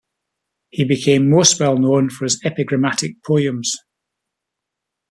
[0.71, 3.71] He became most well known for his epigrammatic poems.